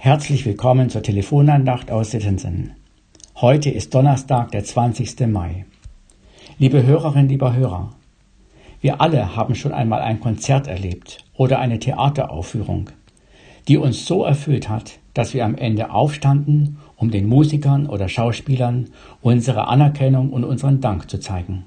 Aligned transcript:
Herzlich 0.00 0.46
willkommen 0.46 0.90
zur 0.90 1.02
Telefonandacht 1.02 1.90
aus 1.90 2.12
Sittensen. 2.12 2.70
Heute 3.34 3.68
ist 3.68 3.92
Donnerstag, 3.92 4.52
der 4.52 4.62
20. 4.62 5.26
Mai. 5.26 5.66
Liebe 6.56 6.86
Hörerinnen, 6.86 7.28
lieber 7.28 7.52
Hörer, 7.52 7.90
wir 8.80 9.00
alle 9.00 9.34
haben 9.34 9.56
schon 9.56 9.72
einmal 9.72 10.00
ein 10.02 10.20
Konzert 10.20 10.68
erlebt 10.68 11.24
oder 11.34 11.58
eine 11.58 11.80
Theateraufführung, 11.80 12.90
die 13.66 13.76
uns 13.76 14.06
so 14.06 14.22
erfüllt 14.22 14.68
hat, 14.68 15.00
dass 15.14 15.34
wir 15.34 15.44
am 15.44 15.56
Ende 15.56 15.90
aufstanden, 15.90 16.78
um 16.94 17.10
den 17.10 17.26
Musikern 17.26 17.88
oder 17.88 18.08
Schauspielern 18.08 18.90
unsere 19.20 19.66
Anerkennung 19.66 20.30
und 20.30 20.44
unseren 20.44 20.80
Dank 20.80 21.10
zu 21.10 21.18
zeigen. 21.18 21.64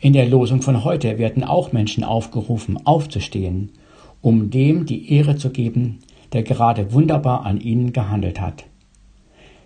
In 0.00 0.14
der 0.14 0.26
Losung 0.26 0.62
von 0.62 0.84
heute 0.84 1.18
werden 1.18 1.44
auch 1.44 1.70
Menschen 1.70 2.02
aufgerufen, 2.02 2.86
aufzustehen, 2.86 3.72
um 4.22 4.48
dem 4.48 4.86
die 4.86 5.12
Ehre 5.12 5.36
zu 5.36 5.50
geben, 5.50 5.98
der 6.34 6.42
gerade 6.42 6.92
wunderbar 6.92 7.46
an 7.46 7.60
ihnen 7.60 7.92
gehandelt 7.92 8.40
hat. 8.40 8.64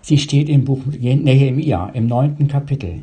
Sie 0.02 0.18
steht 0.18 0.48
im 0.48 0.64
Buch 0.64 0.80
Nehemia 0.86 1.88
im 1.88 2.06
neunten 2.06 2.46
Kapitel. 2.46 3.02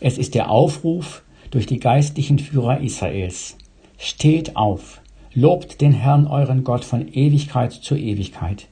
Es 0.00 0.16
ist 0.16 0.34
der 0.34 0.50
Aufruf 0.50 1.22
durch 1.50 1.66
die 1.66 1.78
geistlichen 1.78 2.38
Führer 2.38 2.80
Israels. 2.80 3.56
Steht 3.98 4.56
auf, 4.56 5.00
lobt 5.34 5.80
den 5.80 5.92
Herrn 5.92 6.26
euren 6.26 6.64
Gott 6.64 6.84
von 6.84 7.06
Ewigkeit 7.06 7.72
zu 7.72 7.96
Ewigkeit. 7.96 8.68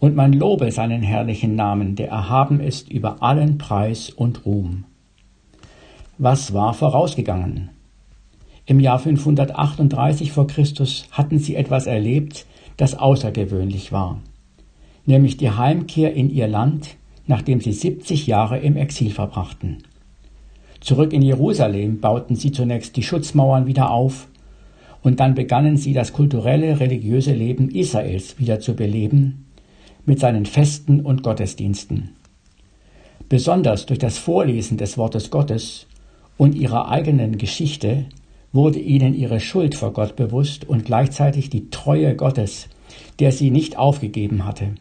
Und 0.00 0.14
man 0.14 0.32
lobe 0.32 0.70
seinen 0.70 1.02
herrlichen 1.02 1.56
Namen, 1.56 1.96
der 1.96 2.08
erhaben 2.08 2.60
ist 2.60 2.90
über 2.90 3.22
allen 3.22 3.58
Preis 3.58 4.10
und 4.10 4.44
Ruhm. 4.44 4.84
Was 6.18 6.52
war 6.52 6.74
vorausgegangen? 6.74 7.70
Im 8.66 8.80
Jahr 8.80 8.98
538 8.98 10.32
vor 10.32 10.46
Christus 10.46 11.06
hatten 11.10 11.38
sie 11.38 11.56
etwas 11.56 11.86
erlebt, 11.86 12.46
das 12.76 12.94
außergewöhnlich 12.94 13.92
war, 13.92 14.20
nämlich 15.06 15.36
die 15.36 15.50
Heimkehr 15.50 16.14
in 16.14 16.30
ihr 16.30 16.48
Land, 16.48 16.96
nachdem 17.26 17.60
sie 17.60 17.72
70 17.72 18.26
Jahre 18.26 18.58
im 18.58 18.76
Exil 18.76 19.10
verbrachten. 19.10 19.78
Zurück 20.80 21.12
in 21.12 21.22
Jerusalem 21.22 22.00
bauten 22.00 22.36
sie 22.36 22.52
zunächst 22.52 22.96
die 22.96 23.02
Schutzmauern 23.02 23.66
wieder 23.66 23.90
auf, 23.90 24.28
und 25.02 25.20
dann 25.20 25.34
begannen 25.34 25.76
sie 25.76 25.92
das 25.92 26.12
kulturelle, 26.12 26.80
religiöse 26.80 27.34
Leben 27.34 27.68
Israels 27.68 28.38
wieder 28.38 28.60
zu 28.60 28.74
beleben, 28.74 29.46
mit 30.06 30.18
seinen 30.18 30.46
Festen 30.46 31.00
und 31.00 31.22
Gottesdiensten. 31.22 32.10
Besonders 33.28 33.86
durch 33.86 33.98
das 33.98 34.18
Vorlesen 34.18 34.76
des 34.76 34.98
Wortes 34.98 35.30
Gottes 35.30 35.86
und 36.36 36.54
ihrer 36.54 36.88
eigenen 36.88 37.38
Geschichte 37.38 38.06
wurde 38.52 38.78
ihnen 38.78 39.14
ihre 39.14 39.40
Schuld 39.40 39.74
vor 39.74 39.92
Gott 39.92 40.16
bewusst 40.16 40.64
und 40.68 40.84
gleichzeitig 40.84 41.50
die 41.50 41.70
Treue 41.70 42.14
Gottes, 42.14 42.68
der 43.18 43.32
sie 43.32 43.50
nicht 43.50 43.76
aufgegeben 43.76 44.44
hatte. 44.44 44.74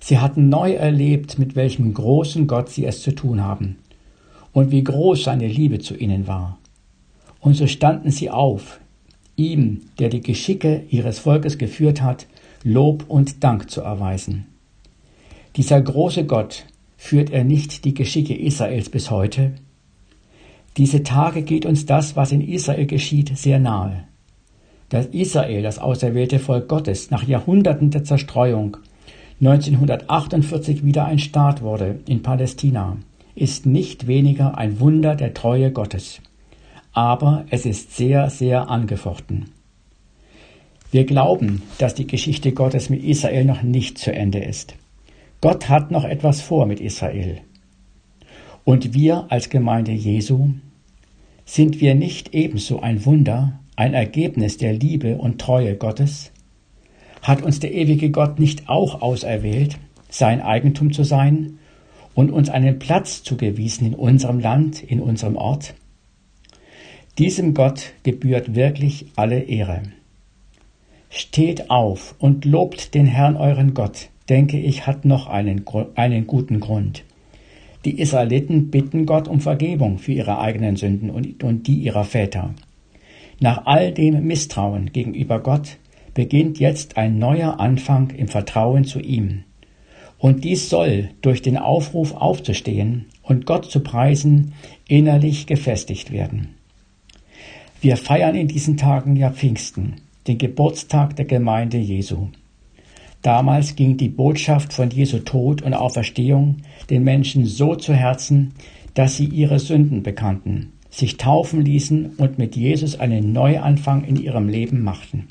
Sie 0.00 0.18
hatten 0.18 0.48
neu 0.48 0.72
erlebt, 0.72 1.38
mit 1.38 1.56
welchem 1.56 1.92
großen 1.92 2.46
Gott 2.46 2.68
sie 2.68 2.84
es 2.84 3.02
zu 3.02 3.14
tun 3.14 3.42
haben 3.42 3.76
und 4.52 4.70
wie 4.70 4.84
groß 4.84 5.24
seine 5.24 5.48
Liebe 5.48 5.78
zu 5.78 5.96
ihnen 5.96 6.26
war. 6.26 6.58
Und 7.40 7.54
so 7.54 7.66
standen 7.66 8.10
sie 8.10 8.30
auf, 8.30 8.80
ihm, 9.36 9.82
der 9.98 10.08
die 10.08 10.22
Geschicke 10.22 10.84
ihres 10.88 11.18
Volkes 11.18 11.58
geführt 11.58 12.02
hat, 12.02 12.26
Lob 12.62 13.04
und 13.08 13.44
Dank 13.44 13.70
zu 13.70 13.80
erweisen. 13.80 14.46
Dieser 15.56 15.80
große 15.80 16.24
Gott 16.24 16.66
führt 16.96 17.30
er 17.30 17.44
nicht 17.44 17.84
die 17.84 17.94
Geschicke 17.94 18.34
Israels 18.34 18.88
bis 18.88 19.10
heute, 19.10 19.54
diese 20.76 21.02
Tage 21.02 21.42
geht 21.42 21.64
uns 21.64 21.86
das, 21.86 22.16
was 22.16 22.32
in 22.32 22.42
Israel 22.42 22.86
geschieht, 22.86 23.36
sehr 23.36 23.58
nahe. 23.58 24.04
Dass 24.88 25.06
Israel, 25.06 25.62
das 25.62 25.78
auserwählte 25.78 26.38
Volk 26.38 26.68
Gottes, 26.68 27.10
nach 27.10 27.26
Jahrhunderten 27.26 27.90
der 27.90 28.04
Zerstreuung 28.04 28.76
1948 29.40 30.84
wieder 30.84 31.04
ein 31.04 31.18
Staat 31.18 31.60
wurde 31.60 32.00
in 32.06 32.22
Palästina, 32.22 32.96
ist 33.34 33.66
nicht 33.66 34.06
weniger 34.06 34.56
ein 34.56 34.80
Wunder 34.80 35.14
der 35.14 35.34
Treue 35.34 35.70
Gottes. 35.72 36.20
Aber 36.92 37.44
es 37.50 37.66
ist 37.66 37.96
sehr, 37.96 38.30
sehr 38.30 38.70
angefochten. 38.70 39.50
Wir 40.90 41.04
glauben, 41.04 41.62
dass 41.78 41.94
die 41.94 42.06
Geschichte 42.06 42.52
Gottes 42.52 42.88
mit 42.88 43.04
Israel 43.04 43.44
noch 43.44 43.62
nicht 43.62 43.98
zu 43.98 44.12
Ende 44.12 44.38
ist. 44.38 44.74
Gott 45.42 45.68
hat 45.68 45.90
noch 45.90 46.04
etwas 46.04 46.40
vor 46.40 46.64
mit 46.64 46.80
Israel. 46.80 47.42
Und 48.64 48.94
wir 48.94 49.26
als 49.28 49.50
Gemeinde 49.50 49.92
Jesu 49.92 50.50
sind 51.44 51.80
wir 51.80 51.94
nicht 51.94 52.34
ebenso 52.34 52.80
ein 52.80 53.04
Wunder, 53.04 53.60
ein 53.76 53.92
Ergebnis 53.92 54.56
der 54.56 54.72
Liebe 54.72 55.18
und 55.18 55.38
Treue 55.38 55.76
Gottes? 55.76 56.32
Hat 57.22 57.42
uns 57.42 57.60
der 57.60 57.74
ewige 57.74 58.10
Gott 58.10 58.38
nicht 58.38 58.68
auch 58.68 59.02
auserwählt, 59.02 59.78
sein 60.08 60.40
Eigentum 60.40 60.92
zu 60.92 61.04
sein 61.04 61.58
und 62.14 62.30
uns 62.30 62.48
einen 62.48 62.78
Platz 62.78 63.22
zugewiesen 63.22 63.86
in 63.88 63.94
unserem 63.94 64.40
Land, 64.40 64.82
in 64.82 65.00
unserem 65.00 65.36
Ort? 65.36 65.74
Diesem 67.18 67.52
Gott 67.52 67.92
gebührt 68.02 68.54
wirklich 68.54 69.06
alle 69.16 69.40
Ehre. 69.40 69.82
Steht 71.10 71.70
auf 71.70 72.14
und 72.18 72.44
lobt 72.44 72.94
den 72.94 73.06
Herrn 73.06 73.36
euren 73.36 73.74
Gott, 73.74 74.08
denke 74.28 74.58
ich, 74.58 74.86
hat 74.86 75.04
noch 75.04 75.26
einen, 75.26 75.64
einen 75.94 76.26
guten 76.26 76.60
Grund. 76.60 77.04
Die 77.84 78.00
Israeliten 78.00 78.70
bitten 78.70 79.06
Gott 79.06 79.28
um 79.28 79.40
Vergebung 79.40 79.98
für 79.98 80.12
ihre 80.12 80.38
eigenen 80.38 80.76
Sünden 80.76 81.10
und, 81.10 81.42
und 81.44 81.66
die 81.66 81.76
ihrer 81.76 82.04
Väter. 82.04 82.54
Nach 83.38 83.66
all 83.66 83.92
dem 83.92 84.26
Misstrauen 84.26 84.92
gegenüber 84.92 85.40
Gott 85.40 85.76
beginnt 86.14 86.58
jetzt 86.58 86.96
ein 86.96 87.18
neuer 87.18 87.60
Anfang 87.60 88.10
im 88.10 88.28
Vertrauen 88.28 88.84
zu 88.84 88.98
ihm. 89.00 89.44
Und 90.18 90.44
dies 90.44 90.70
soll 90.70 91.10
durch 91.20 91.42
den 91.42 91.58
Aufruf 91.58 92.14
aufzustehen 92.14 93.04
und 93.22 93.44
Gott 93.44 93.70
zu 93.70 93.80
preisen 93.80 94.54
innerlich 94.88 95.46
gefestigt 95.46 96.10
werden. 96.10 96.54
Wir 97.82 97.98
feiern 97.98 98.34
in 98.34 98.48
diesen 98.48 98.78
Tagen 98.78 99.16
ja 99.16 99.30
Pfingsten, 99.30 99.96
den 100.26 100.38
Geburtstag 100.38 101.16
der 101.16 101.26
Gemeinde 101.26 101.76
Jesu. 101.76 102.28
Damals 103.20 103.76
ging 103.76 103.98
die 103.98 104.08
Botschaft 104.08 104.72
von 104.72 104.88
Jesu 104.88 105.18
Tod 105.18 105.60
und 105.60 105.74
Auferstehung 105.74 106.58
den 106.88 107.04
Menschen 107.04 107.44
so 107.44 107.74
zu 107.74 107.92
Herzen, 107.92 108.54
dass 108.94 109.16
sie 109.16 109.26
ihre 109.26 109.58
Sünden 109.58 110.02
bekannten, 110.02 110.72
sich 110.96 111.16
taufen 111.16 111.64
ließen 111.64 112.14
und 112.16 112.38
mit 112.38 112.56
Jesus 112.56 112.98
einen 112.98 113.32
Neuanfang 113.32 114.04
in 114.04 114.16
ihrem 114.16 114.48
Leben 114.48 114.82
machten. 114.82 115.28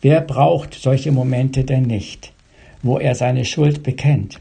Wer 0.00 0.20
braucht 0.20 0.74
solche 0.74 1.12
Momente 1.12 1.64
denn 1.64 1.82
nicht, 1.82 2.32
wo 2.82 2.98
er 2.98 3.14
seine 3.14 3.44
Schuld 3.44 3.82
bekennt, 3.82 4.38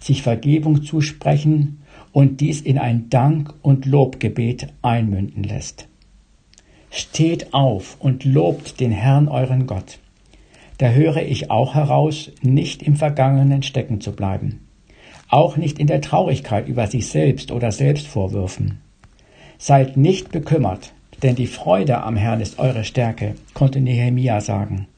sich 0.00 0.22
Vergebung 0.22 0.82
zusprechen 0.82 1.82
und 2.12 2.40
dies 2.40 2.60
in 2.60 2.78
ein 2.78 3.08
Dank- 3.10 3.54
und 3.62 3.86
Lobgebet 3.86 4.68
einmünden 4.82 5.42
lässt? 5.42 5.88
Steht 6.90 7.54
auf 7.54 7.96
und 8.00 8.24
lobt 8.24 8.80
den 8.80 8.92
Herrn 8.92 9.28
euren 9.28 9.66
Gott 9.66 9.98
da 10.82 10.90
höre 10.90 11.22
ich 11.22 11.48
auch 11.48 11.76
heraus, 11.76 12.32
nicht 12.42 12.82
im 12.82 12.96
Vergangenen 12.96 13.62
stecken 13.62 14.00
zu 14.00 14.10
bleiben. 14.10 14.66
Auch 15.28 15.56
nicht 15.56 15.78
in 15.78 15.86
der 15.86 16.00
Traurigkeit 16.00 16.66
über 16.66 16.88
sich 16.88 17.06
selbst 17.06 17.52
oder 17.52 17.70
Selbstvorwürfen. 17.70 18.80
Seid 19.64 19.96
nicht 19.96 20.32
bekümmert, 20.32 20.92
denn 21.22 21.36
die 21.36 21.46
Freude 21.46 22.02
am 22.02 22.16
Herrn 22.16 22.40
ist 22.40 22.58
eure 22.58 22.82
Stärke, 22.82 23.36
konnte 23.54 23.80
Nehemia 23.80 24.40
sagen. 24.40 24.88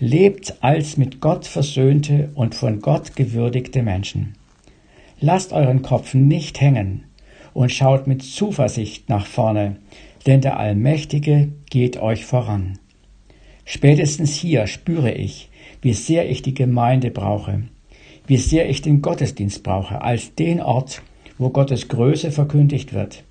Lebt 0.00 0.56
als 0.64 0.96
mit 0.96 1.20
Gott 1.20 1.46
versöhnte 1.46 2.30
und 2.34 2.56
von 2.56 2.80
Gott 2.80 3.14
gewürdigte 3.14 3.84
Menschen. 3.84 4.34
Lasst 5.20 5.52
euren 5.52 5.82
Kopf 5.82 6.12
nicht 6.12 6.60
hängen 6.60 7.04
und 7.52 7.70
schaut 7.70 8.08
mit 8.08 8.24
Zuversicht 8.24 9.08
nach 9.08 9.26
vorne, 9.26 9.76
denn 10.26 10.40
der 10.40 10.58
Allmächtige 10.58 11.52
geht 11.70 11.96
euch 11.96 12.24
voran. 12.24 12.80
Spätestens 13.64 14.34
hier 14.34 14.66
spüre 14.66 15.12
ich, 15.12 15.50
wie 15.82 15.92
sehr 15.92 16.28
ich 16.28 16.42
die 16.42 16.54
Gemeinde 16.54 17.12
brauche, 17.12 17.62
wie 18.26 18.38
sehr 18.38 18.68
ich 18.68 18.82
den 18.82 19.02
Gottesdienst 19.02 19.62
brauche, 19.62 20.02
als 20.02 20.34
den 20.34 20.60
Ort, 20.60 21.00
wo 21.38 21.50
Gottes 21.50 21.86
Größe 21.86 22.32
verkündigt 22.32 22.92
wird, 22.92 23.22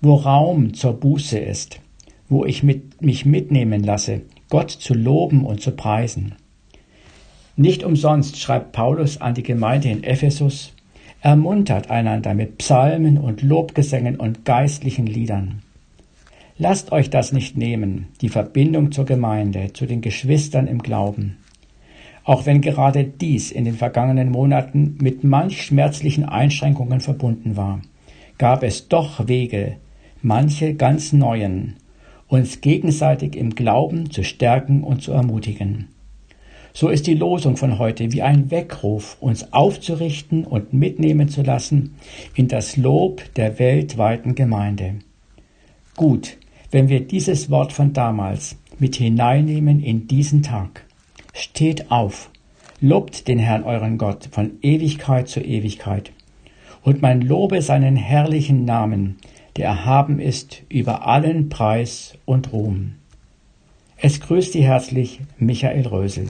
wo 0.00 0.14
Raum 0.14 0.74
zur 0.74 0.94
Buße 0.94 1.38
ist, 1.38 1.80
wo 2.28 2.44
ich 2.44 2.62
mit, 2.62 3.02
mich 3.02 3.26
mitnehmen 3.26 3.82
lasse, 3.82 4.22
Gott 4.48 4.70
zu 4.70 4.94
loben 4.94 5.44
und 5.44 5.60
zu 5.60 5.72
preisen. 5.72 6.34
Nicht 7.56 7.82
umsonst 7.82 8.38
schreibt 8.38 8.72
Paulus 8.72 9.20
an 9.20 9.34
die 9.34 9.42
Gemeinde 9.42 9.88
in 9.88 10.04
Ephesus, 10.04 10.72
ermuntert 11.20 11.90
einander 11.90 12.34
mit 12.34 12.58
Psalmen 12.58 13.18
und 13.18 13.42
Lobgesängen 13.42 14.16
und 14.16 14.44
geistlichen 14.44 15.06
Liedern. 15.06 15.62
Lasst 16.56 16.92
euch 16.92 17.10
das 17.10 17.32
nicht 17.32 17.56
nehmen, 17.56 18.08
die 18.20 18.28
Verbindung 18.28 18.92
zur 18.92 19.04
Gemeinde, 19.04 19.72
zu 19.72 19.86
den 19.86 20.00
Geschwistern 20.00 20.66
im 20.68 20.80
Glauben. 20.80 21.38
Auch 22.24 22.46
wenn 22.46 22.60
gerade 22.60 23.04
dies 23.04 23.50
in 23.50 23.64
den 23.64 23.74
vergangenen 23.74 24.30
Monaten 24.30 24.96
mit 25.00 25.24
manch 25.24 25.62
schmerzlichen 25.62 26.24
Einschränkungen 26.24 27.00
verbunden 27.00 27.56
war, 27.56 27.80
gab 28.38 28.62
es 28.62 28.88
doch 28.88 29.26
Wege, 29.26 29.76
manche 30.22 30.74
ganz 30.74 31.12
neuen, 31.12 31.76
uns 32.26 32.60
gegenseitig 32.60 33.36
im 33.36 33.54
Glauben 33.54 34.10
zu 34.10 34.22
stärken 34.24 34.82
und 34.82 35.02
zu 35.02 35.12
ermutigen. 35.12 35.88
So 36.72 36.88
ist 36.88 37.06
die 37.06 37.14
Losung 37.14 37.56
von 37.56 37.78
heute 37.78 38.12
wie 38.12 38.22
ein 38.22 38.50
Weckruf, 38.50 39.16
uns 39.20 39.52
aufzurichten 39.52 40.44
und 40.44 40.72
mitnehmen 40.72 41.28
zu 41.28 41.42
lassen 41.42 41.96
in 42.34 42.46
das 42.48 42.76
Lob 42.76 43.22
der 43.34 43.58
weltweiten 43.58 44.34
Gemeinde. 44.34 44.96
Gut, 45.96 46.36
wenn 46.70 46.88
wir 46.88 47.00
dieses 47.00 47.50
Wort 47.50 47.72
von 47.72 47.92
damals 47.92 48.56
mit 48.78 48.96
hineinnehmen 48.96 49.82
in 49.82 50.06
diesen 50.06 50.42
Tag. 50.42 50.84
Steht 51.34 51.90
auf, 51.90 52.30
lobt 52.80 53.28
den 53.28 53.38
Herrn 53.38 53.64
euren 53.64 53.98
Gott 53.98 54.28
von 54.30 54.52
Ewigkeit 54.62 55.28
zu 55.28 55.40
Ewigkeit. 55.40 56.12
Und 56.82 57.02
mein 57.02 57.20
Lobe 57.20 57.60
seinen 57.60 57.96
herrlichen 57.96 58.64
Namen, 58.64 59.16
der 59.58 59.66
erhaben 59.66 60.20
ist 60.20 60.62
über 60.68 61.06
allen 61.06 61.48
Preis 61.48 62.14
und 62.24 62.52
Ruhm. 62.52 62.94
Es 63.96 64.20
grüßt 64.20 64.52
Sie 64.52 64.62
herzlich 64.62 65.20
Michael 65.36 65.86
Rösel. 65.86 66.28